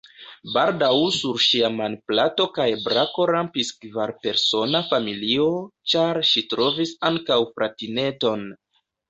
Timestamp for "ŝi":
6.33-6.45